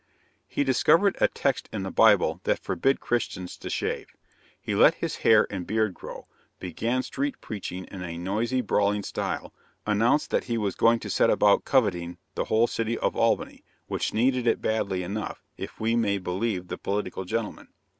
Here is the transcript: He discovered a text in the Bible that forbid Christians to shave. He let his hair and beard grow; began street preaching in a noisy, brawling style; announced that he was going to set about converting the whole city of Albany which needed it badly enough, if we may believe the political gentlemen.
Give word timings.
He 0.47 0.63
discovered 0.63 1.15
a 1.21 1.27
text 1.27 1.69
in 1.71 1.83
the 1.83 1.91
Bible 1.91 2.41
that 2.45 2.63
forbid 2.63 2.99
Christians 2.99 3.55
to 3.57 3.69
shave. 3.69 4.07
He 4.59 4.73
let 4.73 4.95
his 4.95 5.17
hair 5.17 5.45
and 5.51 5.67
beard 5.67 5.93
grow; 5.93 6.25
began 6.59 7.03
street 7.03 7.39
preaching 7.39 7.85
in 7.85 8.01
a 8.01 8.17
noisy, 8.17 8.61
brawling 8.61 9.03
style; 9.03 9.53
announced 9.85 10.31
that 10.31 10.45
he 10.45 10.57
was 10.57 10.73
going 10.73 10.97
to 11.01 11.09
set 11.11 11.29
about 11.29 11.65
converting 11.65 12.17
the 12.33 12.45
whole 12.45 12.65
city 12.65 12.97
of 12.97 13.15
Albany 13.15 13.63
which 13.85 14.11
needed 14.11 14.47
it 14.47 14.59
badly 14.59 15.03
enough, 15.03 15.43
if 15.55 15.79
we 15.79 15.95
may 15.95 16.17
believe 16.17 16.67
the 16.69 16.79
political 16.79 17.23
gentlemen. 17.23 17.67